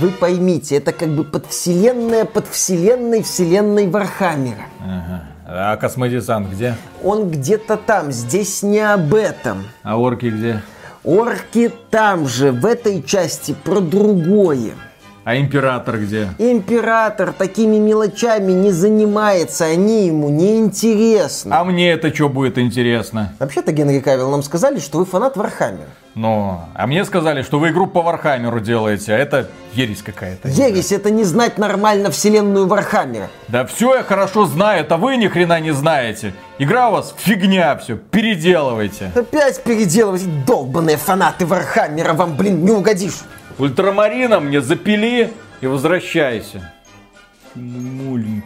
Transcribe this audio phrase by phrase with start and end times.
[0.00, 4.66] Вы поймите, это как бы подвселенная под вселенной вселенной Вархаммера.
[4.80, 5.24] Ага.
[5.44, 6.76] А космодесант где?
[7.02, 9.64] Он где-то там, здесь не об этом.
[9.82, 10.62] А орки где?
[11.02, 14.74] Орки там же, в этой части про другое.
[15.28, 16.30] А император где?
[16.38, 21.52] Император такими мелочами не занимается, они ему не интересны.
[21.52, 23.34] А мне это что будет интересно?
[23.38, 25.90] Вообще-то, Генри Кавилл, нам сказали, что вы фанат Вархаммера.
[26.14, 30.48] Ну, а мне сказали, что вы игру по Вархаммеру делаете, а это ересь какая-то.
[30.48, 33.28] Ересь это не знать нормально вселенную Вархаммера.
[33.48, 36.32] Да все я хорошо знаю, это вы ни хрена не знаете.
[36.58, 39.12] Игра у вас фигня, все, переделывайте.
[39.14, 43.24] Опять переделывайте, долбаные фанаты Вархаммера, вам, блин, не угодишь.
[43.58, 46.72] Ультрамарина мне запили и возвращайся.
[47.56, 48.44] Маленький.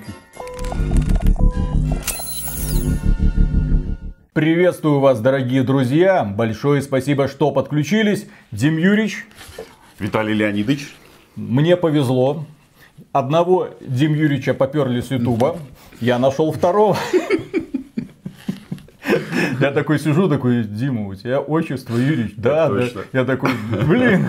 [4.33, 6.25] Приветствую вас, дорогие друзья.
[6.25, 8.27] Большое спасибо, что подключились.
[8.53, 9.27] Дим Юрьевич.
[9.99, 10.95] Виталий Леонидович.
[11.37, 12.47] Мне повезло.
[13.13, 15.59] Одного Дим Юрьевича поперли с Ютуба.
[16.01, 16.97] Я нашел второго.
[19.63, 22.35] Я такой сижу, такой, Дима, у тебя отчество Юрьевич.
[22.37, 22.85] Да, да.
[23.13, 23.51] Я такой,
[23.87, 24.27] блин.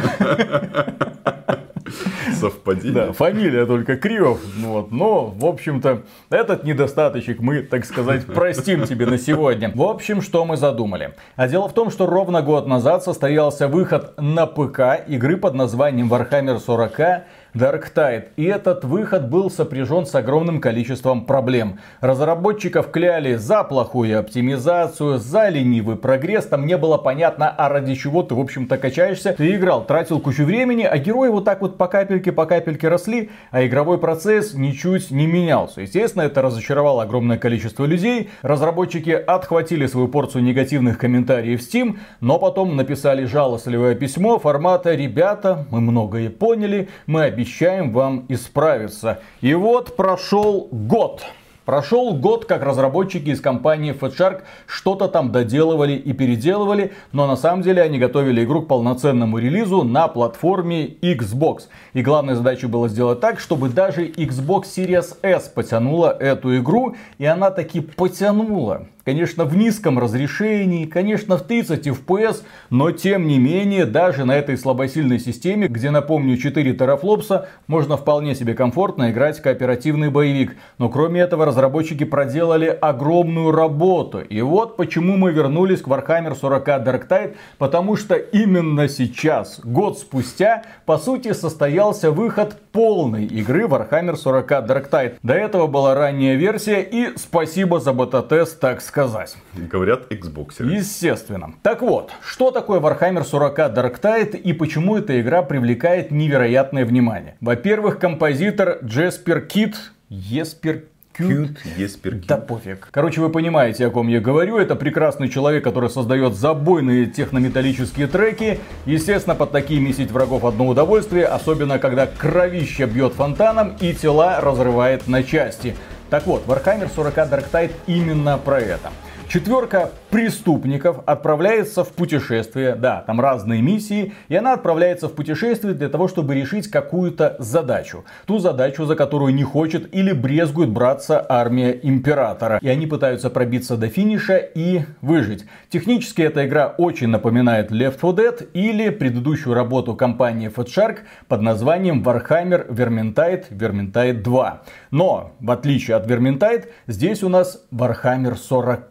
[2.39, 2.93] Совпадение.
[2.93, 4.39] Да, фамилия только Кривов.
[4.57, 4.91] Ну вот.
[4.91, 9.71] Но, в общем-то, этот недостаточек мы, так сказать, простим тебе на сегодня.
[9.73, 11.15] В общем, что мы задумали?
[11.35, 16.13] А дело в том, что ровно год назад состоялся выход на ПК игры под названием
[16.13, 17.23] Warhammer 40
[17.53, 18.29] Dark Tide.
[18.35, 21.79] И этот выход был сопряжен с огромным количеством проблем.
[22.01, 26.47] Разработчиков кляли за плохую оптимизацию, за ленивый прогресс.
[26.47, 29.33] Там не было понятно, а ради чего ты, в общем-то, качаешься.
[29.33, 33.29] Ты играл, тратил кучу времени, а герои вот так вот по капельке, по капельке росли,
[33.51, 35.81] а игровой процесс ничуть не менялся.
[35.81, 38.31] Естественно, это разочаровало огромное количество людей.
[38.41, 45.67] Разработчики отхватили свою порцию негативных комментариев в Steam, но потом написали жалостливое письмо формата «Ребята,
[45.69, 49.19] мы многое поняли, мы обещали обещаем вам исправиться.
[49.41, 51.23] И вот прошел год.
[51.65, 57.61] Прошел год, как разработчики из компании Fatshark что-то там доделывали и переделывали, но на самом
[57.61, 61.63] деле они готовили игру к полноценному релизу на платформе Xbox.
[61.93, 67.25] И главной задачей было сделать так, чтобы даже Xbox Series S потянула эту игру, и
[67.25, 68.87] она таки потянула.
[69.05, 74.57] Конечно, в низком разрешении, конечно, в 30 FPS, но тем не менее, даже на этой
[74.57, 80.55] слабосильной системе, где, напомню, 4 терафлопса, можно вполне себе комфортно играть кооперативный боевик.
[80.77, 84.21] Но кроме этого, разработчики проделали огромную работу.
[84.21, 89.99] И вот почему мы вернулись к Warhammer 40 Dark Tide, потому что именно сейчас, год
[89.99, 95.15] спустя, по сути, состоялся выход полной игры Warhammer 40 Dark Tide.
[95.23, 99.37] До этого была ранняя версия, и спасибо за бета-тест, так сказать.
[99.53, 100.55] Говорят, Xbox.
[100.59, 101.53] Естественно.
[101.61, 107.37] Так вот, что такое Warhammer 40 Dark Tide и почему эта игра привлекает невероятное внимание?
[107.39, 109.75] Во-первых, композитор Джеспер Кит,
[110.09, 112.89] Еспер Кют, Еспер Да пофиг.
[112.91, 114.57] Короче, вы понимаете, о ком я говорю.
[114.57, 118.59] Это прекрасный человек, который создает забойные технометаллические треки.
[118.85, 125.07] Естественно, под такие месить врагов одно удовольствие, особенно когда кровище бьет фонтаном и тела разрывает
[125.07, 125.75] на части.
[126.09, 128.91] Так вот, Warhammer 40 Dark Tide именно про это.
[129.27, 135.89] Четверка преступников отправляется в путешествие, да, там разные миссии, и она отправляется в путешествие для
[135.89, 138.05] того, чтобы решить какую-то задачу.
[138.27, 142.59] Ту задачу, за которую не хочет или брезгует браться армия Императора.
[142.61, 145.45] И они пытаются пробиться до финиша и выжить.
[145.69, 152.03] Технически эта игра очень напоминает Left 4 Dead или предыдущую работу компании Fatshark под названием
[152.03, 154.61] Warhammer Vermintide Vermintide 2.
[154.91, 158.83] Но, в отличие от Vermintide, здесь у нас Warhammer 40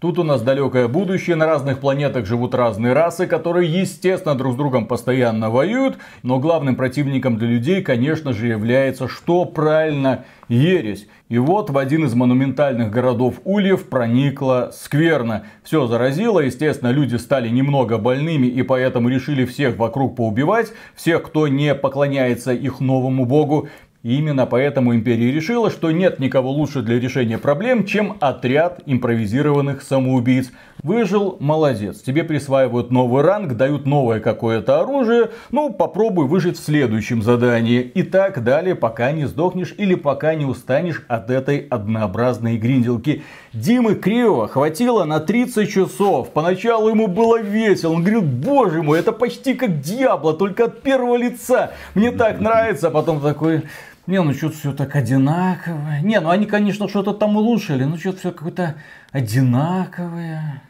[0.00, 4.56] Тут у нас далекое будущее, на разных планетах живут разные расы, которые, естественно, друг с
[4.56, 11.06] другом постоянно воюют, но главным противником для людей, конечно же, является, что правильно, ересь.
[11.28, 15.44] И вот в один из монументальных городов Ульев проникла скверна.
[15.64, 21.48] Все заразило, естественно, люди стали немного больными и поэтому решили всех вокруг поубивать, всех, кто
[21.48, 23.68] не поклоняется их новому богу.
[24.06, 29.82] И именно поэтому империя решила, что нет никого лучше для решения проблем, чем отряд импровизированных
[29.82, 30.52] самоубийц.
[30.84, 32.02] Выжил, молодец.
[32.02, 35.30] Тебе присваивают новый ранг, дают новое какое-то оружие.
[35.50, 37.80] Ну, попробуй выжить в следующем задании.
[37.80, 43.24] И так далее, пока не сдохнешь или пока не устанешь от этой однообразной гринделки.
[43.52, 46.30] Димы Кривого хватило на 30 часов.
[46.30, 47.94] Поначалу ему было весело.
[47.94, 51.72] Он говорил, боже мой, это почти как Диабло, только от первого лица.
[51.96, 52.86] Мне так нравится.
[52.86, 53.62] А потом такой,
[54.06, 56.00] не, ну что-то все так одинаковое.
[56.00, 58.76] Не, ну они, конечно, что-то там улучшили, но что-то все какое-то
[59.10, 60.62] одинаковое.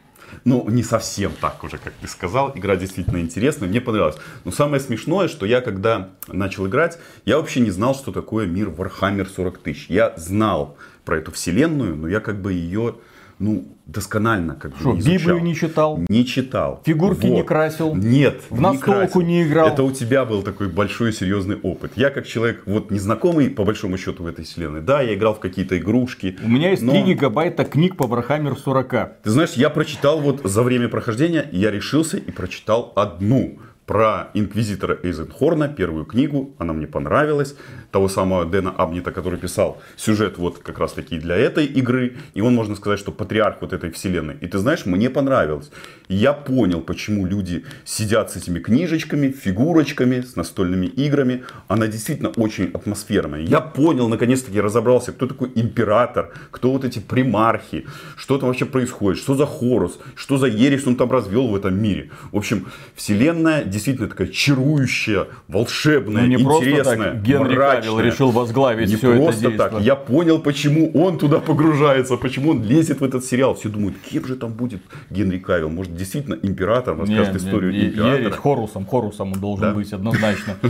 [0.43, 2.51] Ну, не совсем так уже, как ты сказал.
[2.55, 4.17] Игра действительно интересная, мне понравилась.
[4.43, 8.69] Но самое смешное, что я когда начал играть, я вообще не знал, что такое мир
[8.69, 9.85] Warhammer 40 тысяч.
[9.89, 12.95] Я знал про эту вселенную, но я как бы ее
[13.39, 15.13] ну, досконально как бы Что, не изучал.
[15.17, 15.99] Библию не читал?
[16.09, 16.81] Не читал.
[16.85, 17.95] Фигурки не красил?
[17.95, 19.21] Нет, В настолку красил.
[19.21, 19.67] не играл?
[19.69, 21.91] Это у тебя был такой большой серьезный опыт.
[21.95, 24.81] Я как человек вот незнакомый по большому счету в этой вселенной.
[24.81, 26.37] Да, я играл в какие-то игрушки.
[26.43, 29.21] У меня есть но- 3 гигабайта книг по Warhammer 40.
[29.23, 34.99] Ты знаешь, я прочитал вот за время прохождения, я решился и прочитал одну про инквизитора
[35.01, 37.55] Эйзенхорна, первую книгу, она мне понравилась,
[37.91, 42.41] того самого Дэна Абнита, который писал сюжет вот как раз таки для этой игры, и
[42.41, 44.35] он, можно сказать, что патриарх вот этой вселенной.
[44.41, 45.71] И ты знаешь, мне понравилось.
[46.09, 51.45] Я понял, почему люди сидят с этими книжечками, фигурочками, с настольными играми.
[51.69, 53.41] Она действительно очень атмосферная.
[53.41, 57.85] Я понял, наконец-таки разобрался, кто такой император, кто вот эти примархи,
[58.17, 61.81] что там вообще происходит, что за Хорус, что за ересь он там развел в этом
[61.81, 62.09] мире.
[62.33, 67.81] В общем, вселенная действительно такая чарующая, волшебная, Ну не просто интересная, так Генри мрачная.
[67.81, 69.69] Кавилл решил возглавить Не все это просто действо.
[69.69, 69.81] так.
[69.81, 73.53] Я понял, почему он туда погружается, почему он лезет в этот сериал.
[73.55, 75.69] Все думают, кем же там будет Генри Кавилл.
[75.69, 78.17] Может, действительно император расскажет историю не, императора.
[78.21, 79.73] Ересь Хорусом, Хорусом он должен Да?
[79.73, 80.55] быть однозначно.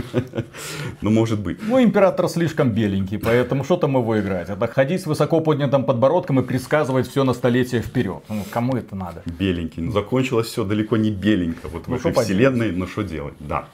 [1.00, 1.58] Ну, может быть.
[1.66, 4.48] Ну, император слишком беленький, поэтому что там его играть?
[4.50, 8.22] Это ходить с высоко поднятым подбородком и предсказывать все на столетие вперед.
[8.28, 9.22] Ну, кому это надо?
[9.38, 9.82] Беленький.
[9.82, 11.68] Но закончилось все далеко не беленько.
[11.68, 13.34] Вот в Ну, этой вселенной, но что делать?
[13.40, 13.68] Да.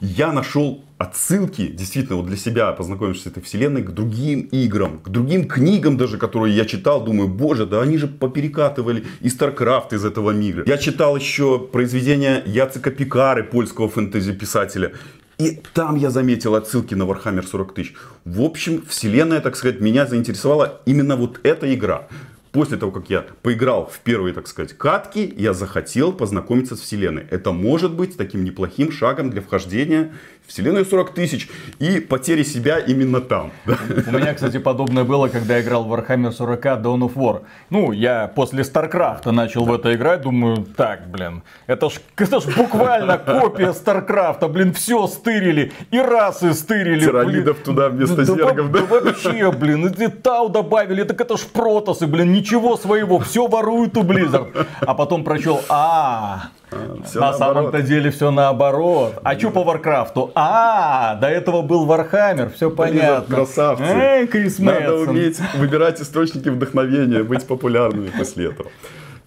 [0.00, 5.08] Я нашел отсылки, действительно, вот для себя, познакомившись с этой вселенной, к другим играм, к
[5.08, 10.04] другим книгам даже, которые я читал, думаю, боже, да они же поперекатывали и StarCraft из
[10.04, 10.64] этого мира.
[10.66, 14.92] Я читал еще произведения Яцека Пикары, польского фэнтези-писателя.
[15.38, 17.94] И там я заметил отсылки на Warhammer 40 тысяч.
[18.24, 22.08] В общем, вселенная, так сказать, меня заинтересовала именно вот эта игра.
[22.56, 27.26] После того, как я поиграл в первые, так сказать, катки, я захотел познакомиться с вселенной.
[27.30, 30.14] Это может быть таким неплохим шагом для вхождения
[30.46, 31.48] вселенную 40 тысяч
[31.78, 33.52] и потери себя именно там.
[33.64, 33.76] Да?
[34.06, 37.42] У меня, кстати, подобное было, когда я играл в Warhammer 40 Dawn of War.
[37.70, 42.44] Ну, я после StarCraft начал в это играть, думаю, так, блин, это ж, это ж
[42.56, 47.04] буквально копия StarCraft, блин, все стырили, и расы стырили.
[47.04, 47.64] Тиранидов блин.
[47.64, 49.00] туда вместо Да зергов, во- да?
[49.00, 54.02] вообще, блин, и Тау добавили, так это ж протосы, блин, ничего своего, все воруют у
[54.02, 54.66] Blizzard.
[54.80, 56.50] А потом прочел, а,
[57.04, 59.20] Всё на самом-то деле все наоборот.
[59.22, 60.32] А что по Варкрафту?
[60.34, 63.36] А, до этого был Вархаммер, все понятно.
[63.36, 63.84] красавцы.
[63.84, 68.70] Эй, Крис Надо уметь выбирать источники вдохновения, быть популярными после этого.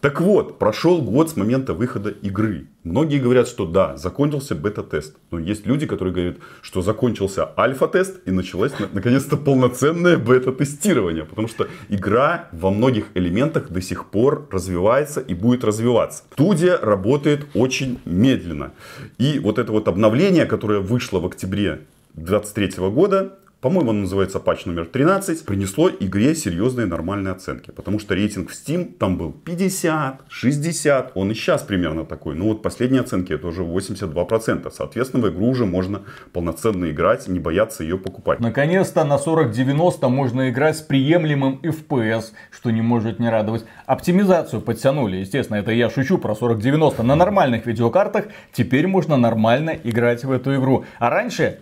[0.01, 2.67] Так вот, прошел год с момента выхода игры.
[2.85, 5.17] Многие говорят, что да, закончился бета-тест.
[5.29, 11.25] Но есть люди, которые говорят, что закончился альфа-тест и началось на- наконец-то полноценное бета-тестирование.
[11.25, 16.23] Потому что игра во многих элементах до сих пор развивается и будет развиваться.
[16.31, 18.71] Студия работает очень медленно.
[19.17, 21.81] И вот это вот обновление, которое вышло в октябре
[22.13, 27.71] 2023 года, по-моему, оно называется патч номер 13, принесло игре серьезные нормальные оценки.
[27.71, 32.35] Потому что рейтинг в Steam там был 50, 60, он и сейчас примерно такой.
[32.35, 34.71] Но вот последние оценки это уже 82%.
[34.73, 38.39] Соответственно, в игру уже можно полноценно играть, не бояться ее покупать.
[38.39, 43.65] Наконец-то на 4090 можно играть с приемлемым FPS, что не может не радовать.
[43.85, 47.03] Оптимизацию подтянули, естественно, это я шучу про 4090.
[47.03, 50.85] На нормальных видеокартах теперь можно нормально играть в эту игру.
[50.99, 51.59] А раньше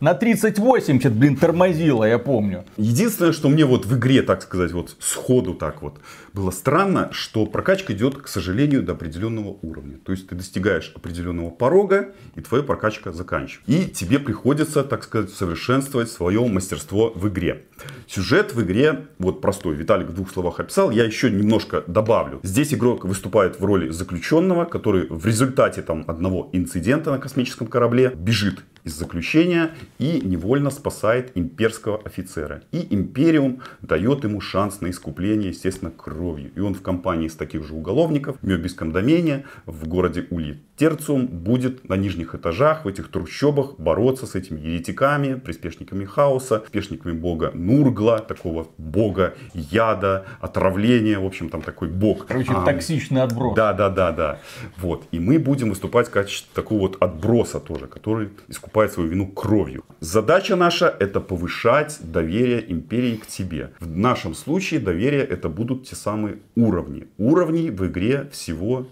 [0.00, 2.64] на, на 3080, блин, тормозило, я помню.
[2.76, 5.98] Единственное, что мне вот в игре, так сказать, вот сходу так вот
[6.32, 9.98] было странно, что прокачка идет, к сожалению, до определенного уровня.
[10.04, 13.70] То есть ты достигаешь определенного порога, и твоя прокачка заканчивается.
[13.70, 17.64] И тебе приходится, так сказать, совершенствовать свое мастерство в игре.
[18.06, 22.40] Сюжет в игре, вот простой, Виталик в двух словах описал, я еще немножко добавлю.
[22.42, 28.12] Здесь игрок выступает в роли заключенного, который в результате там одного инцидента на космическом корабле
[28.14, 32.62] бежит из заключения и невольно спасает имперского офицера.
[32.72, 36.19] И Империум дает ему шанс на искупление, естественно, кровью.
[36.54, 41.26] И он в компании с таких же уголовников в Мебийском домене в городе Ули Терциум
[41.26, 47.50] будет на нижних этажах в этих трущобах бороться с этими еретиками, приспешниками хаоса, приспешниками бога
[47.52, 52.24] Нургла, такого бога яда, отравления, в общем, там такой бог.
[52.26, 53.54] Короче, А, токсичный отброс.
[53.54, 54.38] да, да, да, да.
[54.78, 55.04] Вот.
[55.12, 59.84] И мы будем выступать в качестве такого вот отброса тоже, который искупает свою вину кровью.
[60.00, 63.72] Задача наша это повышать доверие империи к тебе.
[63.80, 67.06] В нашем случае доверие это будут те самые уровни.
[67.18, 68.86] Уровней в игре всего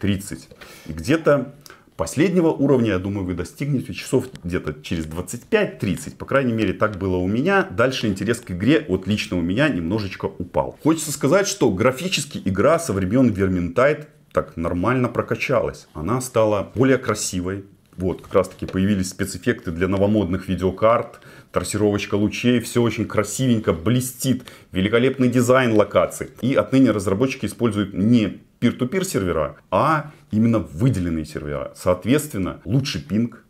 [0.00, 0.48] 30.
[0.86, 1.54] И где-то
[1.96, 6.16] последнего уровня, я думаю, вы достигнете часов где-то через 25-30.
[6.16, 7.68] По крайней мере, так было у меня.
[7.70, 10.78] Дальше интерес к игре, вот лично у меня, немножечко упал.
[10.82, 15.88] Хочется сказать, что графически игра со времен Vermintide так нормально прокачалась.
[15.92, 17.64] Она стала более красивой.
[17.96, 21.20] Вот, как раз таки появились спецэффекты для новомодных видеокарт,
[21.52, 26.30] трассировочка лучей, все очень красивенько, блестит, великолепный дизайн локаций.
[26.40, 31.72] И отныне разработчики используют не peer-to-peer сервера, а именно выделенные сервера.
[31.74, 33.44] Соответственно, лучший пинг,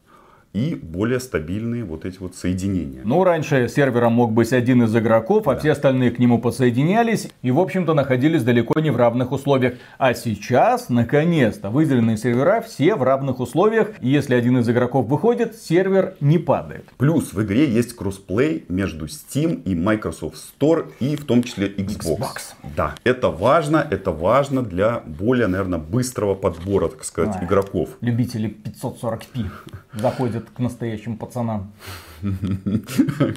[0.53, 3.03] и более стабильные вот эти вот соединения.
[3.05, 7.51] Ну, раньше сервером мог быть один из игроков, а все остальные к нему подсоединялись и,
[7.51, 9.75] в общем-то, находились далеко не в равных условиях.
[9.99, 15.57] А сейчас, наконец-то, выделенные сервера все в равных условиях, и если один из игроков выходит,
[15.57, 16.85] сервер не падает.
[16.99, 22.19] Плюс в игре есть кроссплей между Steam и Microsoft Store, и в том числе Xbox.
[22.19, 22.55] Xbox.
[22.77, 27.47] Да, это важно, это важно для более, наверное, быстрого подбора, так сказать, Ой.
[27.47, 27.91] игроков.
[28.01, 29.47] Любители 540p
[29.95, 31.73] заходят к настоящим пацанам.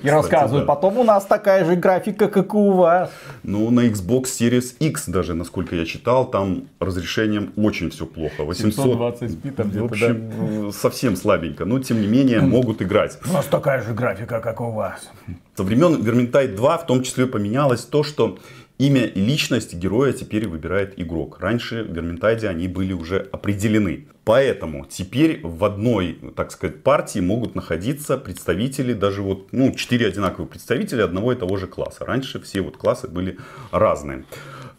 [0.03, 3.11] И рассказывают, потом у нас такая же графика, как и у вас.
[3.43, 8.43] Ну, на Xbox Series X даже, насколько я читал, там разрешением очень все плохо.
[8.43, 11.65] 800, 720p там в где-то, общем, э, совсем слабенько.
[11.65, 13.17] Но, тем не менее, могут играть.
[13.29, 15.09] У нас такая же графика, как у вас.
[15.55, 18.37] Со времен Vermintide 2 в том числе поменялось то, что
[18.77, 21.39] имя и личность героя теперь выбирает игрок.
[21.39, 24.07] Раньше в Vermintide они были уже определены.
[24.25, 30.49] Поэтому теперь в одной, так сказать, партии могут находиться представители, даже вот, ну, четыре одинаковых
[30.49, 32.05] представителя одного и того же класса.
[32.05, 33.37] Раньше все вот классы были
[33.71, 34.23] разные.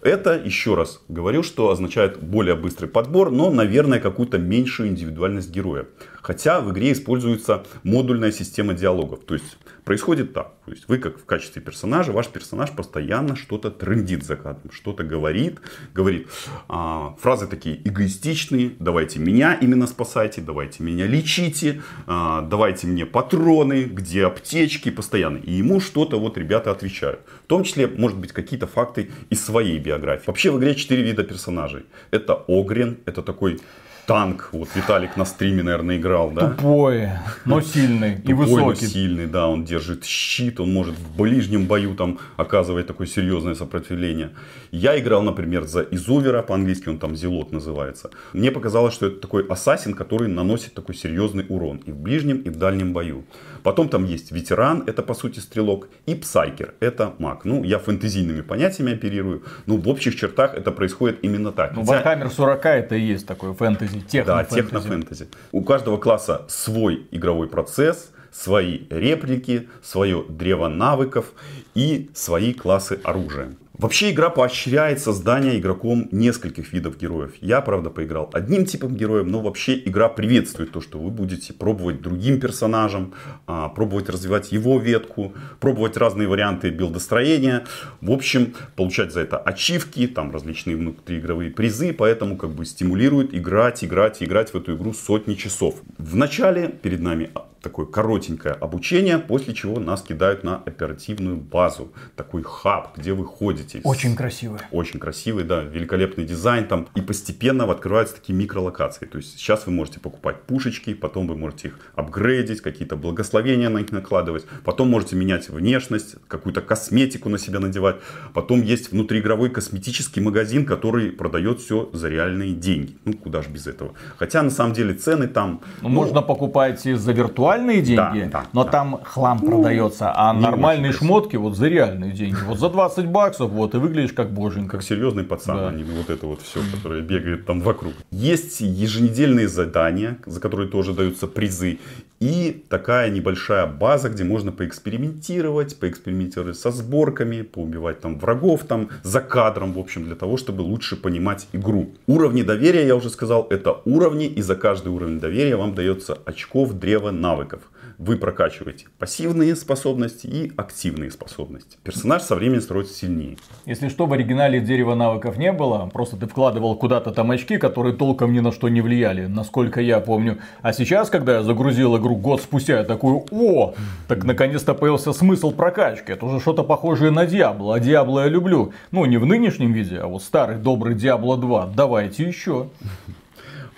[0.00, 5.86] Это, еще раз говорю, что означает более быстрый подбор, но, наверное, какую-то меньшую индивидуальность героя.
[6.20, 9.24] Хотя в игре используется модульная система диалогов.
[9.24, 10.52] То есть происходит так.
[10.64, 15.04] То есть вы как в качестве персонажа, ваш персонаж постоянно что-то трендит за кадром, что-то
[15.04, 15.60] говорит,
[15.94, 16.28] говорит.
[16.68, 23.84] А, фразы такие эгоистичные, давайте меня именно спасайте, давайте меня лечите, а, давайте мне патроны,
[23.84, 25.38] где аптечки, постоянно.
[25.38, 27.20] И ему что-то вот ребята отвечают.
[27.44, 30.24] В том числе, может быть, какие-то факты из своей биографии.
[30.26, 31.84] Вообще в игре четыре вида персонажей.
[32.10, 33.60] Это Огрен, это такой
[34.06, 34.48] танк.
[34.52, 36.50] Вот Виталик на стриме, наверное, играл, да?
[36.50, 37.08] Тупой,
[37.44, 38.86] но сильный и Тупой, но высокий.
[38.86, 44.30] сильный, да, он держит щит, он может в ближнем бою там оказывать такое серьезное сопротивление.
[44.70, 48.10] Я играл, например, за Изувера, по-английски он там Зелот называется.
[48.32, 52.50] Мне показалось, что это такой ассасин, который наносит такой серьезный урон и в ближнем, и
[52.50, 53.24] в дальнем бою.
[53.64, 57.46] Потом там есть ветеран, это по сути стрелок, и псайкер, это маг.
[57.46, 61.74] Ну, я фэнтезийными понятиями оперирую, но в общих чертах это происходит именно так.
[61.74, 65.28] Ну, Хотя- Warhammer 40 это и есть такой фэнтези, техно да, технофэнтези.
[65.50, 71.32] У каждого класса свой игровой процесс, свои реплики, свое древо навыков
[71.74, 73.54] и свои классы оружия.
[73.76, 77.32] Вообще игра поощряет создание игроком нескольких видов героев.
[77.40, 82.00] Я, правда, поиграл одним типом героев, но вообще игра приветствует то, что вы будете пробовать
[82.00, 83.14] другим персонажем,
[83.48, 87.64] а, пробовать развивать его ветку, пробовать разные варианты билдостроения.
[88.00, 93.82] В общем, получать за это ачивки, там различные внутриигровые призы, поэтому как бы стимулирует играть,
[93.82, 95.82] играть, играть в эту игру сотни часов.
[95.98, 97.30] Вначале перед нами
[97.64, 101.92] такое коротенькое обучение, после чего нас кидают на оперативную базу.
[102.14, 103.80] Такой хаб, где вы ходите.
[103.82, 104.60] Очень красивый.
[104.70, 106.86] Очень красивый, да, великолепный дизайн там.
[106.94, 109.06] И постепенно открываются такие микролокации.
[109.06, 113.78] То есть сейчас вы можете покупать пушечки, потом вы можете их апгрейдить, какие-то благословения на
[113.78, 114.44] них накладывать.
[114.64, 117.96] Потом можете менять внешность, какую-то косметику на себя надевать.
[118.34, 122.98] Потом есть внутриигровой косметический магазин, который продает все за реальные деньги.
[123.06, 123.94] Ну, куда же без этого.
[124.18, 125.62] Хотя, на самом деле, цены там...
[125.80, 128.70] Ну, можно покупать за виртуальные деньги, да, но да.
[128.70, 131.08] там хлам продается, а нормальные красиво.
[131.08, 132.36] шмотки вот за реальные деньги.
[132.46, 134.76] Вот за 20 баксов вот и выглядишь как боженька.
[134.76, 135.68] как серьезный пацан, Да.
[135.68, 137.92] а не вот это вот все, которое бегает там вокруг.
[138.10, 141.78] Есть еженедельные задания, за которые тоже даются призы.
[142.24, 149.20] И такая небольшая база, где можно поэкспериментировать, поэкспериментировать со сборками, поубивать там врагов там за
[149.20, 151.92] кадром, в общем, для того, чтобы лучше понимать игру.
[152.06, 156.72] Уровни доверия, я уже сказал, это уровни, и за каждый уровень доверия вам дается очков
[156.72, 157.60] древа навыков.
[157.98, 161.78] Вы прокачиваете пассивные способности и активные способности.
[161.82, 163.36] Персонаж со временем становится сильнее.
[163.66, 167.94] Если что, в оригинале дерева навыков не было, просто ты вкладывал куда-то там очки, которые
[167.94, 170.38] толком ни на что не влияли, насколько я помню.
[170.62, 173.74] А сейчас, когда я загрузил игру год спустя, я такой, о,
[174.08, 176.12] так наконец-то появился смысл прокачки.
[176.12, 178.72] Это уже что-то похожее на Диабло, а Диабло я люблю.
[178.90, 181.72] Ну, не в нынешнем виде, а вот старый добрый Диабло 2.
[181.76, 182.68] Давайте еще.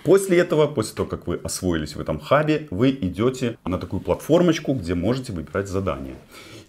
[0.07, 4.73] После этого, после того, как вы освоились в этом хабе, вы идете на такую платформочку,
[4.73, 6.15] где можете выбирать задания.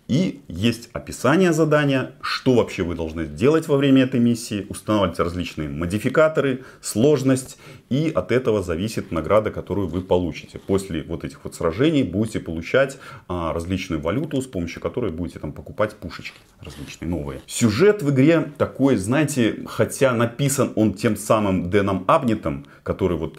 [0.09, 5.69] И есть описание задания, что вообще вы должны делать во время этой миссии, устанавливать различные
[5.69, 7.59] модификаторы, сложность,
[7.91, 10.59] и от этого зависит награда, которую вы получите.
[10.59, 12.97] После вот этих вот сражений будете получать
[13.29, 17.43] а, различную валюту, с помощью которой будете там покупать пушечки различные, новые.
[17.47, 23.39] Сюжет в игре такой, знаете, хотя написан он тем самым Дэном Абнетом, который вот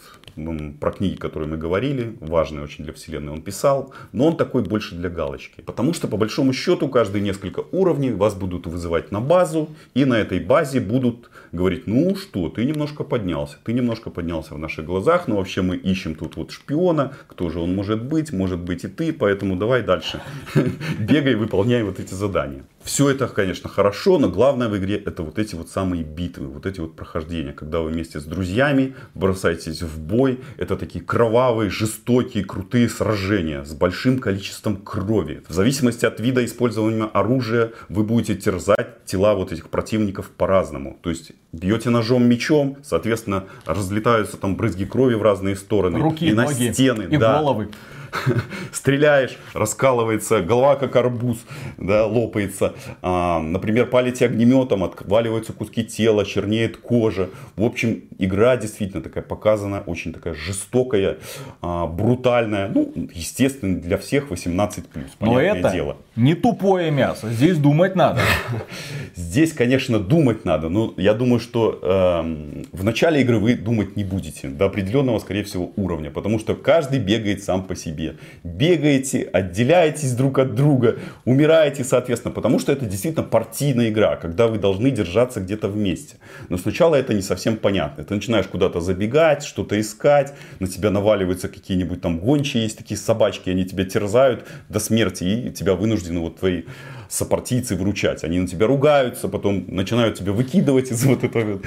[0.79, 4.95] про книги, которые мы говорили, важные очень для вселенной, он писал, но он такой больше
[4.95, 5.61] для галочки.
[5.61, 10.15] Потому что, по большому счету, каждые несколько уровней вас будут вызывать на базу, и на
[10.15, 15.27] этой базе будут говорить, ну что, ты немножко поднялся, ты немножко поднялся в наших глазах,
[15.27, 18.87] но вообще мы ищем тут вот шпиона, кто же он может быть, может быть и
[18.87, 20.21] ты, поэтому давай дальше,
[20.99, 22.63] бегай, выполняй вот эти задания.
[22.83, 26.65] Все это, конечно, хорошо, но главное в игре это вот эти вот самые битвы, вот
[26.65, 30.39] эти вот прохождения, когда вы вместе с друзьями бросаетесь в бой.
[30.57, 35.43] Это такие кровавые, жестокие, крутые сражения с большим количеством крови.
[35.47, 40.97] В зависимости от вида использования оружия вы будете терзать тела вот этих противников по-разному.
[41.01, 45.99] То есть бьете ножом, мечом, соответственно, разлетаются там брызги крови в разные стороны.
[45.99, 47.03] Руки, и ноги, на стены.
[47.03, 47.39] и да.
[47.39, 47.69] головы.
[48.73, 51.39] стреляешь, раскалывается голова, как арбуз,
[51.77, 52.73] да, лопается.
[53.01, 57.29] А, например, палите огнеметом, отваливаются куски тела, чернеет кожа.
[57.55, 61.17] В общем, игра действительно такая показана, очень такая жестокая,
[61.61, 62.69] а, брутальная.
[62.69, 64.83] Ну, естественно, для всех 18+,
[65.19, 65.97] Но это дело.
[66.15, 68.21] не тупое мясо, здесь думать надо.
[69.15, 74.03] Здесь, конечно, думать надо, но я думаю, что э, в начале игры вы думать не
[74.03, 78.15] будете до определенного, скорее всего, уровня, потому что каждый бегает сам по себе себе.
[78.43, 84.57] Бегаете, отделяетесь друг от друга, умираете, соответственно, потому что это действительно партийная игра, когда вы
[84.57, 86.17] должны держаться где-то вместе.
[86.49, 88.03] Но сначала это не совсем понятно.
[88.03, 93.49] Ты начинаешь куда-то забегать, что-то искать, на тебя наваливаются какие-нибудь там гончие, есть такие собачки,
[93.49, 96.63] они тебя терзают до смерти, и тебя вынуждены вот твои
[97.09, 98.23] сопартийцы выручать.
[98.23, 101.63] Они на тебя ругаются, потом начинают тебя выкидывать из вот этой вот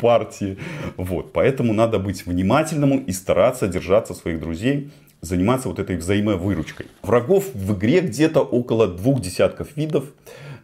[0.00, 0.56] партии.
[0.96, 1.32] Вот.
[1.32, 4.90] Поэтому надо быть внимательным и стараться держаться своих друзей
[5.20, 6.86] заниматься вот этой взаимовыручкой.
[7.02, 10.04] Врагов в игре где-то около двух десятков видов.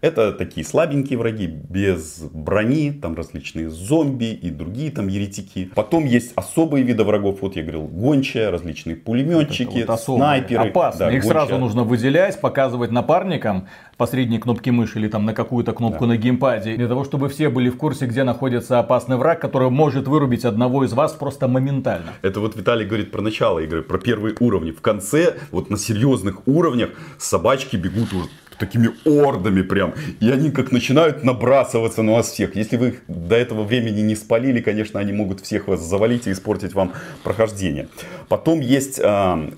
[0.02, 5.71] Это такие слабенькие враги, без брони, там различные зомби и другие там еретики.
[5.76, 10.71] Потом есть особые виды врагов, вот я говорил, гончая, различные пулеметчики, вот снайперы.
[10.71, 11.30] Опасно, да, их гончая.
[11.30, 16.14] сразу нужно выделять, показывать напарникам по средней кнопке мыши или там на какую-то кнопку да.
[16.14, 20.09] на геймпаде, для того, чтобы все были в курсе, где находится опасный враг, который может
[20.09, 22.12] вырубить одного из вас просто моментально.
[22.22, 24.72] Это вот Виталий говорит про начало игры, про первые уровни.
[24.72, 28.29] В конце, вот на серьезных уровнях, собачки бегут уже
[28.62, 29.92] такими ордами прям.
[30.20, 32.55] И они как начинают набрасываться на вас всех.
[32.55, 36.31] Если вы их до этого времени не спалили, конечно, они могут всех вас завалить и
[36.31, 36.92] испортить вам
[37.25, 37.88] прохождение.
[38.29, 39.03] Потом есть э,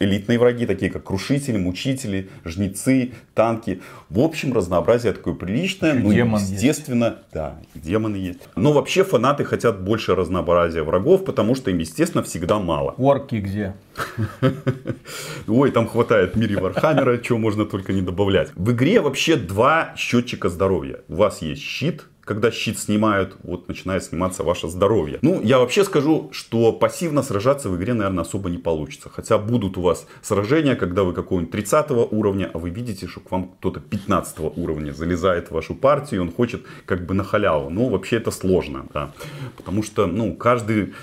[0.01, 3.83] элитные враги, такие как крушители, мучители, жнецы, танки.
[4.09, 5.93] В общем, разнообразие такое приличное.
[5.93, 7.17] Ну, естественно, есть.
[7.35, 8.41] да, демоны есть.
[8.57, 12.95] Но вообще фанаты хотят больше разнообразия врагов, потому что им, естественно, всегда мало.
[12.97, 13.75] Орки где?
[15.47, 18.51] Ой, там хватает в мире Вархаммера, чего можно только не добавлять.
[18.55, 21.01] В игре вообще два счетчика здоровья.
[21.09, 25.19] У вас есть щит, когда щит снимают, вот начинает сниматься ваше здоровье.
[25.23, 29.11] Ну, я вообще скажу, что пассивно сражаться в игре, наверное, особо не получится.
[29.11, 33.31] Хотя будут у вас сражения, когда вы какого-нибудь 30 уровня, а вы видите, что к
[33.31, 37.71] вам кто-то 15 уровня залезает в вашу партию, и он хочет как бы на халяву.
[37.71, 39.13] Но вообще это сложно, да.
[39.57, 40.95] Потому что, ну, каждый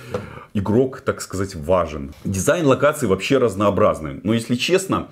[0.54, 2.14] игрок, так сказать, важен.
[2.26, 4.20] Дизайн локаций вообще разнообразный.
[4.24, 5.08] Но если честно,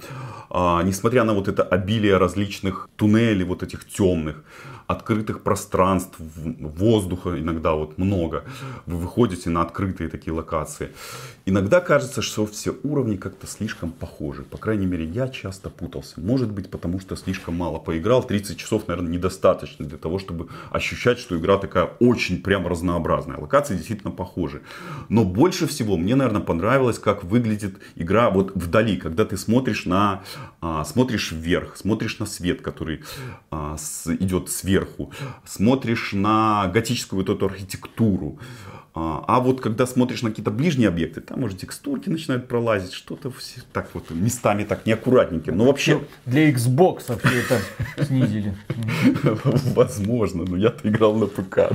[0.49, 4.43] а, несмотря на вот это обилие различных туннелей, вот этих темных,
[4.89, 8.43] открытых пространств, воздуха иногда вот много.
[8.87, 10.89] Вы выходите на открытые такие локации.
[11.45, 14.41] Иногда кажется, что все уровни как-то слишком похожи.
[14.41, 16.19] По крайней мере, я часто путался.
[16.19, 18.23] Может быть, потому что слишком мало поиграл.
[18.23, 23.37] 30 часов, наверное, недостаточно для того, чтобы ощущать, что игра такая очень прям разнообразная.
[23.37, 24.63] Локации действительно похожи.
[25.07, 30.23] Но больше всего мне, наверное, понравилось, как выглядит игра вот вдали, когда ты смотришь на,
[30.61, 33.03] а, смотришь вверх, смотришь на свет, который
[33.51, 35.11] а, идет сверху,
[35.45, 38.39] смотришь на готическую вот эту архитектуру,
[39.01, 43.31] а, а вот когда смотришь на какие-то ближние объекты, там уже текстурки начинают пролазить, что-то
[43.31, 45.53] все так вот местами так неаккуратненько.
[45.53, 45.95] Но вообще...
[45.95, 47.61] Ну, для Xbox все это
[48.05, 48.53] снизили.
[49.73, 51.71] Возможно, но я-то играл на ПК.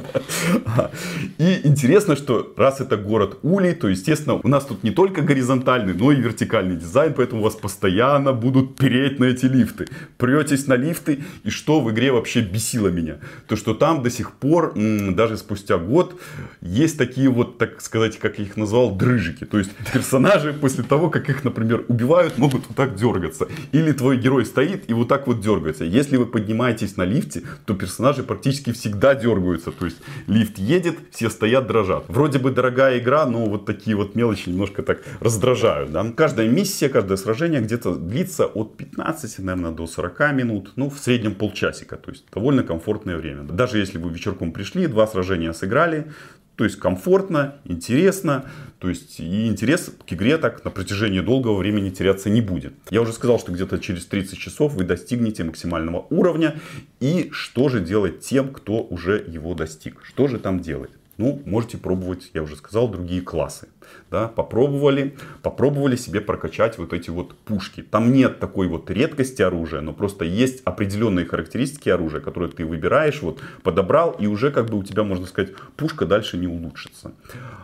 [0.77, 0.91] Да.
[1.39, 5.95] И интересно, что раз это город Улей, то, естественно, у нас тут не только горизонтальный,
[5.95, 9.87] но и вертикальный дизайн, поэтому вас постоянно будут переть на эти лифты.
[10.19, 13.17] Претесь на лифты, и что в игре вообще бесило меня?
[13.49, 16.21] То, что там до сих пор, даже спустя год,
[16.61, 19.45] есть такие такие вот, так сказать, как я их назвал, дрыжики.
[19.45, 23.47] То есть персонажи после того, как их, например, убивают, могут вот так дергаться.
[23.71, 25.85] Или твой герой стоит и вот так вот дергается.
[25.85, 29.71] Если вы поднимаетесь на лифте, то персонажи практически всегда дергаются.
[29.71, 32.05] То есть лифт едет, все стоят, дрожат.
[32.09, 35.93] Вроде бы дорогая игра, но вот такие вот мелочи немножко так раздражают.
[35.93, 36.05] Да?
[36.17, 40.73] Каждая миссия, каждое сражение где-то длится от 15, наверное, до 40 минут.
[40.75, 41.97] Ну, в среднем полчасика.
[41.97, 43.45] То есть довольно комфортное время.
[43.45, 46.07] Даже если вы вечерком пришли, два сражения сыграли,
[46.57, 48.45] то есть комфортно, интересно,
[48.79, 52.75] то есть и интерес к игре так на протяжении долгого времени теряться не будет.
[52.91, 56.61] Я уже сказал, что где-то через 30 часов вы достигнете максимального уровня.
[57.01, 60.01] И что же делать тем, кто уже его достиг?
[60.05, 60.91] Что же там делать?
[61.17, 63.69] Ну, можете пробовать, я уже сказал, другие классы.
[64.11, 67.83] Да, попробовали, попробовали себе прокачать вот эти вот пушки.
[67.83, 73.23] Там нет такой вот редкости оружия, но просто есть определенные характеристики оружия, которые ты выбираешь,
[73.23, 77.13] вот подобрал, и уже как бы у тебя, можно сказать, пушка дальше не улучшится.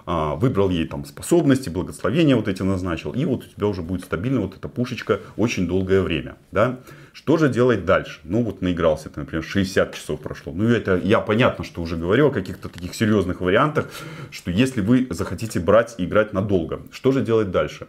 [0.06, 4.04] А, выбрал ей там способности, благословения вот эти назначил, и вот у тебя уже будет
[4.04, 6.36] стабильно вот эта пушечка очень долгое время.
[6.50, 6.80] Да?
[7.12, 8.20] Что же делать дальше?
[8.24, 10.52] Ну вот наигрался, ты, например, 60 часов прошло.
[10.52, 13.88] Ну это я понятно, что уже говорил о каких-то таких серьезных вариантах,
[14.30, 17.86] что если вы захотите брать и играть надолго, что же делать дальше?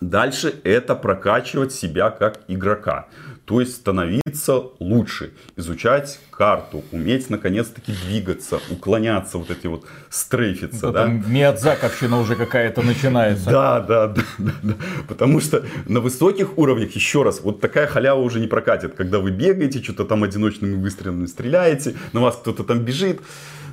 [0.00, 3.06] Дальше это прокачивать себя как игрока.
[3.44, 10.90] То есть становиться лучше, изучать карту, уметь наконец-таки двигаться, уклоняться, вот эти вот стрейфиться.
[10.90, 11.06] Да, да?
[11.06, 13.50] Миядзаковщина уже какая-то начинается.
[13.50, 14.74] Да, да, да, да, да.
[15.06, 18.94] Потому что на высоких уровнях, еще раз, вот такая халява уже не прокатит.
[18.94, 23.20] Когда вы бегаете, что-то там одиночными выстрелами стреляете, на вас кто-то там бежит.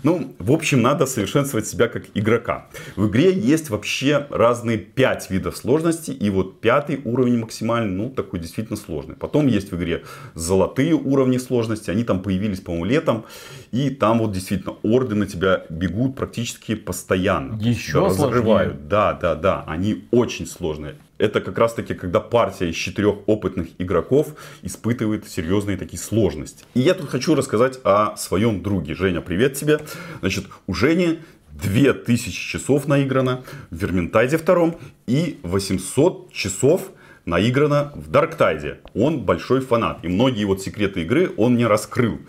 [0.03, 2.67] Ну, в общем, надо совершенствовать себя как игрока.
[2.95, 6.11] В игре есть вообще разные пять видов сложности.
[6.11, 9.15] И вот пятый уровень максимальный, ну, такой действительно сложный.
[9.15, 11.89] Потом есть в игре золотые уровни сложности.
[11.89, 13.25] Они там появились, по-моему, летом.
[13.71, 17.57] И там вот действительно орды на тебя бегут практически постоянно.
[17.61, 18.87] Еще разрывают.
[18.87, 19.63] Да, да, да.
[19.67, 25.77] Они очень сложные это как раз таки, когда партия из четырех опытных игроков испытывает серьезные
[25.77, 26.65] такие сложности.
[26.73, 28.95] И я тут хочу рассказать о своем друге.
[28.95, 29.79] Женя, привет тебе.
[30.21, 31.19] Значит, у Жени
[31.51, 36.91] 2000 часов наиграно в Верментайде втором и 800 часов
[37.25, 38.79] наиграно в Дарктайде.
[38.95, 39.99] Он большой фанат.
[40.03, 42.19] И многие вот секреты игры он не раскрыл.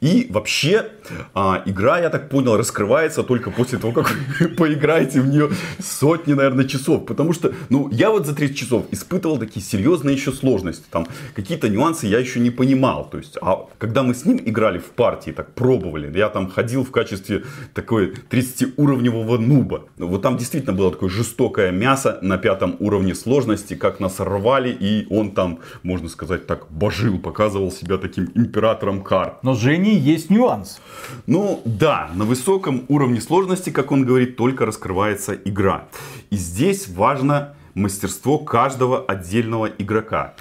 [0.00, 0.86] И вообще,
[1.34, 6.32] а, игра, я так понял, раскрывается только после того, как вы поиграете в нее сотни,
[6.32, 7.06] наверное, часов.
[7.06, 10.84] Потому что, ну, я вот за 30 часов испытывал такие серьезные еще сложности.
[10.90, 13.08] Там какие-то нюансы я еще не понимал.
[13.08, 16.84] То есть, а когда мы с ним играли в партии, так пробовали, я там ходил
[16.84, 19.84] в качестве такой 30-уровневого нуба.
[19.96, 24.76] Вот там действительно было такое жестокое мясо на пятом уровне сложности, как нас рвали рвали,
[24.80, 29.42] и он там, можно сказать так, божил, показывал себя таким императором карт.
[29.42, 30.80] Но Жени есть нюанс.
[31.26, 35.84] Ну да, на высоком уровне сложности, как он говорит, только раскрывается игра.
[36.30, 40.34] И здесь важно мастерство каждого отдельного игрока.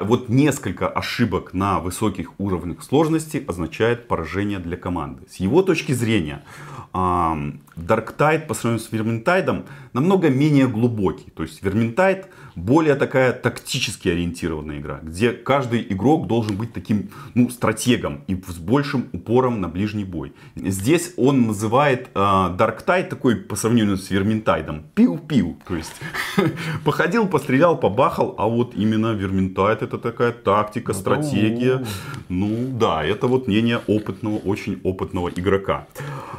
[0.00, 5.22] Вот несколько ошибок на высоких уровнях сложности означает поражение для команды.
[5.30, 6.44] С его точки зрения,
[6.92, 9.64] Dark Tide по сравнению с Vermintide
[9.94, 11.30] намного менее глубокий.
[11.30, 17.50] То есть Vermintide более такая тактически ориентированная игра, где каждый игрок должен быть таким ну,
[17.50, 20.32] стратегом и с большим упором на ближний бой.
[20.56, 25.56] Здесь он называет э, Dark Tide такой по сравнению с Vermintide пиу-пиу.
[25.66, 25.92] То есть
[26.84, 31.84] походил, пострелял, побахал, а вот именно Vermintide это такая тактика, стратегия.
[32.28, 35.86] Ну да, это вот мнение опытного, очень опытного игрока.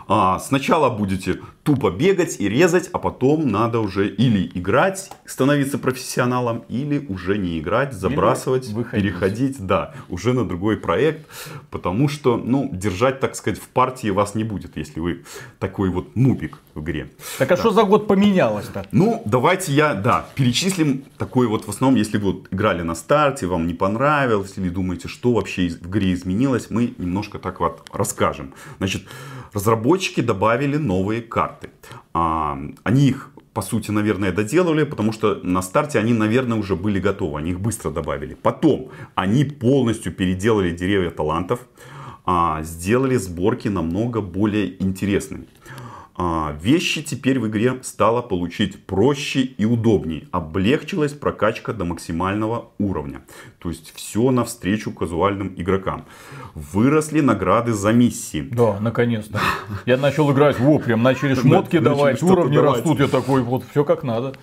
[0.07, 6.02] А, сначала будете тупо бегать и резать, а потом надо уже или играть, становиться профессионалом,
[6.69, 11.27] или уже не играть, забрасывать, переходить, да, уже на другой проект,
[11.69, 15.23] потому что, ну, держать, так сказать, в партии вас не будет, если вы
[15.59, 17.09] такой вот нубик в игре.
[17.37, 17.61] Так а да.
[17.61, 18.85] что за год поменялось-то?
[18.91, 23.47] Ну, давайте я, да, перечислим такой вот, в основном, если вы вот играли на старте,
[23.47, 28.53] вам не понравилось, или думаете, что вообще в игре изменилось, мы немножко так вот расскажем.
[28.77, 29.03] Значит,
[29.53, 31.69] разработчики добавили новые карты.
[32.13, 36.99] А, они их по сути, наверное, доделали, потому что на старте они, наверное, уже были
[36.99, 38.35] готовы, они их быстро добавили.
[38.41, 41.59] Потом они полностью переделали деревья талантов,
[42.25, 45.45] а, сделали сборки намного более интересными.
[46.15, 50.27] А, вещи теперь в игре стало получить проще и удобнее.
[50.31, 53.21] Облегчилась прокачка до максимального уровня.
[53.59, 56.05] То есть все навстречу казуальным игрокам.
[56.53, 58.41] Выросли награды за миссии.
[58.41, 59.39] Да, наконец-то.
[59.85, 62.99] Я начал играть, во, прям начали шмотки давать, уровни растут.
[62.99, 64.35] Я такой, вот все как надо.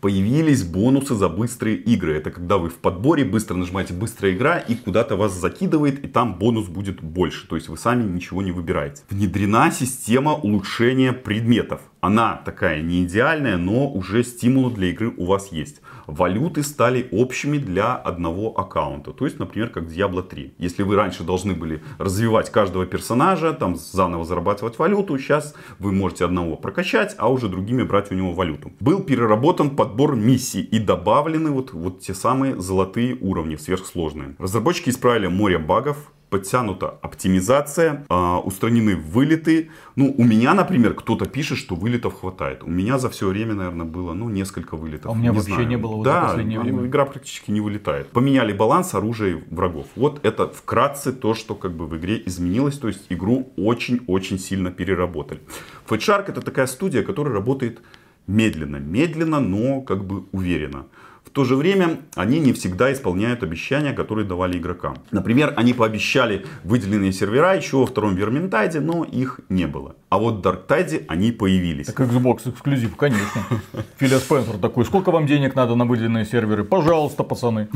[0.00, 2.16] Появились бонусы за быстрые игры.
[2.16, 6.38] Это когда вы в подборе быстро нажимаете «Быстрая игра» и куда-то вас закидывает, и там
[6.38, 7.46] бонус будет больше.
[7.48, 9.02] То есть вы сами ничего не выбираете.
[9.10, 11.80] Внедрена система улучшения предметов.
[12.00, 15.80] Она такая не идеальная, но уже стимулы для игры у вас есть.
[16.06, 19.12] Валюты стали общими для одного аккаунта.
[19.12, 20.54] То есть, например, как Diablo 3.
[20.58, 26.24] Если вы раньше должны были развивать каждого персонажа, там заново зарабатывать валюту, сейчас вы можете
[26.24, 28.72] одного прокачать, а уже другими брать у него валюту.
[28.80, 34.34] Был переработан подбор миссий и добавлены вот, вот те самые золотые уровни, сверхсложные.
[34.38, 39.70] Разработчики исправили море багов, подтянута оптимизация, э, устранены вылеты.
[39.94, 42.64] Ну, у меня, например, кто-то пишет, что вылетов хватает.
[42.64, 45.06] У меня за все время, наверное, было, ну, несколько вылетов.
[45.06, 45.68] А у меня не вообще знаю.
[45.68, 46.86] не было вот да, за последнее ну, время.
[46.86, 48.08] игра практически не вылетает.
[48.08, 49.86] Поменяли баланс оружия и врагов.
[49.94, 52.78] Вот это вкратце то, что как бы в игре изменилось.
[52.78, 55.40] То есть игру очень-очень сильно переработали.
[55.88, 57.80] Fat Shark это такая студия, которая работает
[58.26, 58.78] медленно.
[58.78, 60.86] Медленно, но как бы уверенно.
[61.34, 64.98] В то же время они не всегда исполняют обещания, которые давали игрокам.
[65.10, 69.96] Например, они пообещали выделенные сервера еще во втором Верминтайде, но их не было.
[70.10, 71.86] А вот в Дарктайде они появились.
[71.86, 73.42] Так Xbox эксклюзив, конечно.
[73.96, 76.62] Филя Спенсер такой, сколько вам денег надо на выделенные серверы?
[76.62, 77.66] Пожалуйста, пацаны.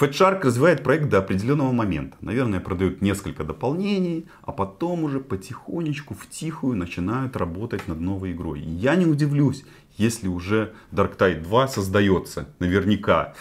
[0.00, 2.16] Fat Shark развивает проект до определенного момента.
[2.20, 8.62] Наверное, продают несколько дополнений, а потом уже потихонечку, втихую начинают работать над новой игрой.
[8.62, 9.62] И я не удивлюсь,
[10.00, 13.34] если уже Dark Tide 2 создается, наверняка.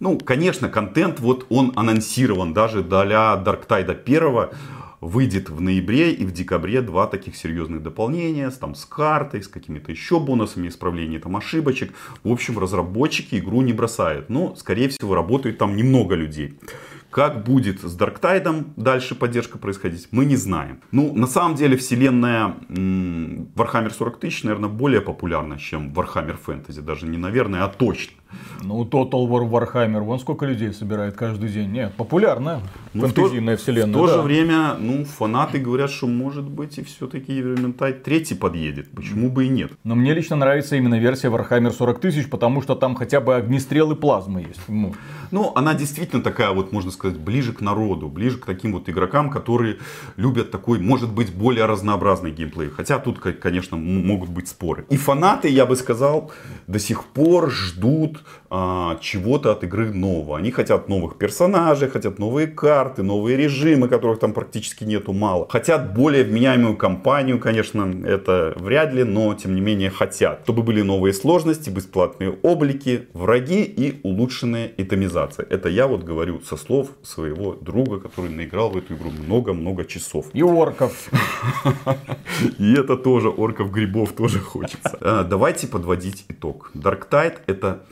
[0.00, 4.50] Ну, конечно, контент вот он анонсирован даже для Dark Tide 1
[5.00, 9.48] выйдет в ноябре и в декабре два таких серьезных дополнения, с, там, с картой, с
[9.48, 11.92] какими-то еще бонусами, исправлением там, ошибочек.
[12.22, 16.58] В общем, разработчики игру не бросают, но, скорее всего, работает там немного людей.
[17.14, 20.80] Как будет с Дарктайдом дальше поддержка происходить, мы не знаем.
[20.90, 26.80] Ну, на самом деле, вселенная Warhammer 40 тысяч, наверное, более популярна, чем Warhammer Fantasy.
[26.80, 28.16] Даже не наверное, а точно.
[28.62, 31.70] Ну, Total War Warhammer, вон сколько людей собирает каждый день.
[31.70, 32.60] Нет, популярная
[32.94, 33.90] Ну, в то- фэнтезийная вселенная.
[33.90, 34.12] В то да.
[34.14, 38.90] же время, ну, фанаты говорят, что может быть и все-таки Vermintide 3 подъедет.
[38.90, 39.72] Почему бы и нет?
[39.84, 43.94] Но мне лично нравится именно версия Warhammer 40 тысяч, потому что там хотя бы огнестрелы
[43.96, 44.60] плазмы есть.
[44.68, 44.94] Ну,
[45.30, 49.30] Ну, она действительно такая вот, можно сказать, ближе к народу, ближе к таким вот игрокам,
[49.30, 49.78] которые
[50.16, 52.68] любят такой, может быть, более разнообразный геймплей.
[52.70, 54.84] Хотя тут, ко- конечно, могут быть споры.
[54.90, 56.30] И фанаты, я бы сказал,
[56.68, 60.38] до сих пор ждут а, чего-то от игры нового.
[60.38, 65.46] Они хотят новых персонажей, хотят новые карты, новые режимы, которых там практически нету мало.
[65.48, 70.40] Хотят более вменяемую кампанию, конечно, это вряд ли, но тем не менее хотят.
[70.44, 75.46] Чтобы были новые сложности, бесплатные облики, враги и улучшенная итемизация.
[75.48, 80.26] Это я вот говорю со слов своего друга, который наиграл в эту игру много-много часов.
[80.32, 81.10] и орков.
[82.58, 84.98] И это тоже орков грибов тоже хочется.
[85.00, 86.70] А, Давайте подводить итог.
[86.74, 87.84] Dark Tide это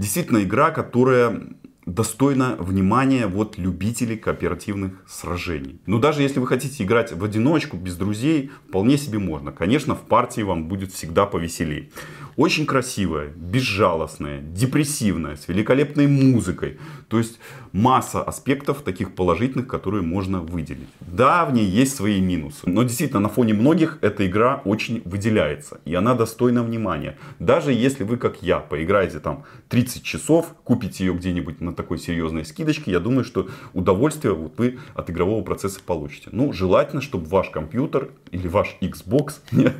[0.00, 1.42] действительно игра, которая
[1.86, 5.80] достойна внимания вот любителей кооперативных сражений.
[5.86, 9.52] Но даже если вы хотите играть в одиночку, без друзей, вполне себе можно.
[9.52, 11.90] Конечно, в партии вам будет всегда повеселее.
[12.36, 16.78] Очень красивая, безжалостная, депрессивная, с великолепной музыкой.
[17.08, 17.38] То есть
[17.72, 20.88] масса аспектов таких положительных, которые можно выделить.
[21.00, 22.60] Да, в ней есть свои минусы.
[22.66, 25.80] Но действительно, на фоне многих эта игра очень выделяется.
[25.84, 27.16] И она достойна внимания.
[27.38, 32.44] Даже если вы, как я, поиграете там 30 часов, купите ее где-нибудь на такой серьезной
[32.44, 36.28] скидочке, я думаю, что удовольствие вот вы от игрового процесса получите.
[36.32, 39.40] Ну, желательно, чтобы ваш компьютер или ваш Xbox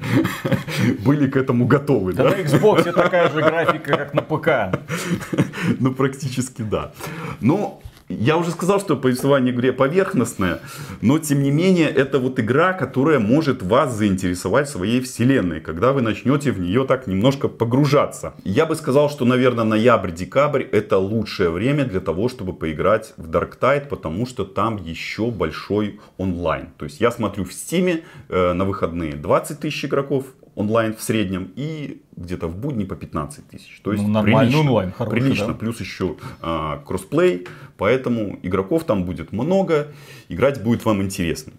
[1.04, 2.12] были к этому готовы.
[2.12, 2.34] Да?
[2.52, 4.78] Xbox такая же графика, как на ПК.
[5.78, 6.92] Ну, практически да.
[7.40, 10.60] Но я уже сказал, что повествование в игре поверхностное,
[11.00, 16.02] но тем не менее это вот игра, которая может вас заинтересовать своей вселенной, когда вы
[16.02, 18.34] начнете в нее так немножко погружаться.
[18.42, 23.60] Я бы сказал, что, наверное, ноябрь-декабрь это лучшее время для того, чтобы поиграть в Dark
[23.60, 26.70] Tide, потому что там еще большой онлайн.
[26.78, 30.24] То есть я смотрю в Стиме э, на выходные 20 тысяч игроков
[30.60, 33.80] онлайн в среднем и где-то в будни по 15 тысяч.
[33.82, 35.46] То есть Ну, прилично, онлайн, хороший, прилично.
[35.48, 35.54] да.
[35.54, 37.46] Плюс еще а, кроссплей,
[37.76, 39.88] поэтому игроков там будет много,
[40.28, 41.52] играть будет вам интересно.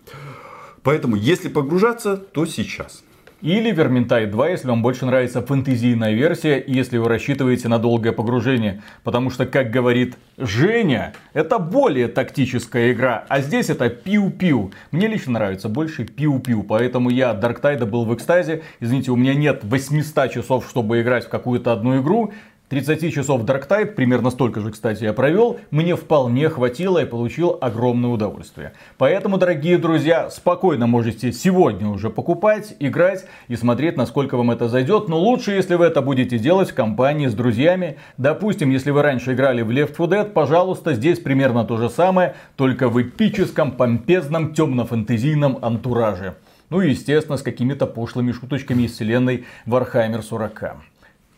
[0.84, 3.04] Поэтому, если погружаться, то сейчас.
[3.42, 8.12] Или Vermintide 2, если вам больше нравится фэнтезийная версия, и если вы рассчитываете на долгое
[8.12, 8.84] погружение.
[9.04, 14.72] Потому что, как говорит Женя, это более тактическая игра, а здесь это пиу-пиу.
[14.92, 18.62] Мне лично нравится больше пиу-пиу, поэтому я от Dark был в экстазе.
[18.80, 22.34] Извините, у меня нет 800 часов, чтобы играть в какую-то одну игру.
[22.72, 27.58] 30 часов Dark Tide, примерно столько же, кстати, я провел, мне вполне хватило и получил
[27.60, 28.72] огромное удовольствие.
[28.98, 35.10] Поэтому, дорогие друзья, спокойно можете сегодня уже покупать, играть и смотреть, насколько вам это зайдет.
[35.10, 37.98] Но лучше, если вы это будете делать в компании с друзьями.
[38.18, 42.36] Допустим, если вы раньше играли в Left 4 Dead, пожалуйста, здесь примерно то же самое,
[42.56, 46.36] только в эпическом, помпезном, темно-фантазийном антураже.
[46.70, 50.91] Ну и, естественно, с какими-то пошлыми шуточками из вселенной Warhammer 40.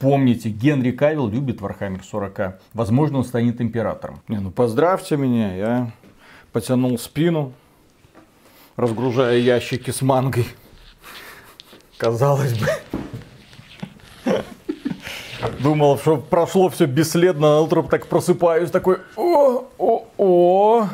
[0.04, 2.60] Помните, Генри Кавилл любит Warhammer 40.
[2.74, 4.20] Возможно, он станет императором.
[4.28, 5.92] Не, ну поздравьте меня, я
[6.52, 7.54] потянул спину,
[8.76, 10.46] разгружая ящики с мангой.
[11.98, 12.68] Казалось бы.
[15.60, 20.88] Думал, что прошло все бесследно, на утро так просыпаюсь, такой, о, о, о,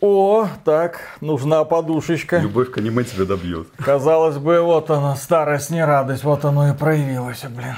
[0.00, 2.38] о, так, нужна подушечка.
[2.38, 3.66] Любовь к аниме тебя добьет.
[3.78, 7.74] Казалось бы, вот она, старость, не радость, вот оно и проявилось, блин.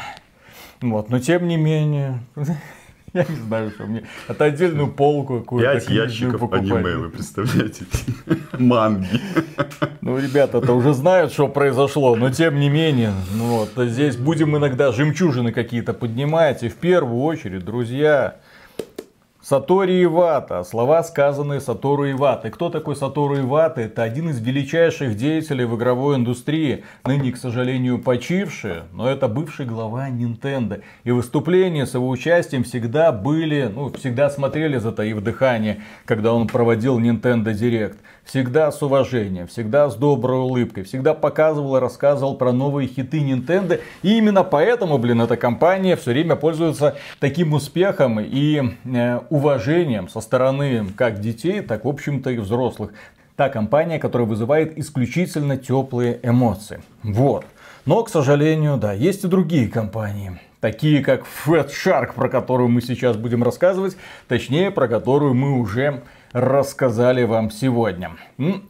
[0.82, 2.20] Вот, но тем не менее,
[3.12, 4.04] я не знаю, что мне.
[4.28, 5.72] Это отдельную полку какую-то.
[5.72, 7.84] Пять ящиков аниме, вы представляете?
[8.58, 9.20] Манги.
[10.00, 14.56] Ну, ребята это уже знают, что произошло, но тем не менее, ну вот, здесь будем
[14.56, 16.62] иногда жемчужины какие-то поднимать.
[16.62, 18.36] И в первую очередь, друзья,
[19.50, 20.62] Сатори Ивата.
[20.62, 22.52] Слова, сказанные Сатору Ивата.
[22.52, 23.80] Кто такой Сатору Ивата?
[23.80, 26.84] Это один из величайших деятелей в игровой индустрии.
[27.04, 30.82] Ныне, к сожалению, почивший, но это бывший глава Nintendo.
[31.02, 37.00] И выступления с его участием всегда были, ну, всегда смотрели, затаив дыхание, когда он проводил
[37.00, 37.96] Nintendo Direct.
[38.24, 43.80] Всегда с уважением, всегда с доброй улыбкой, всегда показывал и рассказывал про новые хиты Nintendo.
[44.02, 50.20] И именно поэтому, блин, эта компания все время пользуется таким успехом и э, уважением со
[50.20, 52.92] стороны как детей, так, в общем-то, и взрослых.
[53.36, 56.82] Та компания, которая вызывает исключительно теплые эмоции.
[57.02, 57.46] Вот.
[57.86, 60.38] Но, к сожалению, да, есть и другие компании.
[60.60, 63.96] Такие как Fat Shark, про которую мы сейчас будем рассказывать.
[64.28, 66.02] Точнее, про которую мы уже
[66.32, 68.12] рассказали вам сегодня.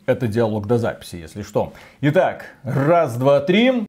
[0.06, 1.72] Это диалог до записи, если что.
[2.00, 3.72] Итак, раз, два, три.